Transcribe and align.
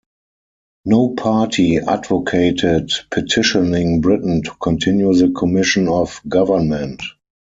No 0.83 1.09
party 1.13 1.77
advocated 1.77 2.89
petitioning 3.11 4.01
Britain 4.01 4.41
to 4.41 4.51
continue 4.55 5.13
the 5.13 5.29
Commission 5.29 5.87
of 5.87 6.19
Government. 6.27 7.03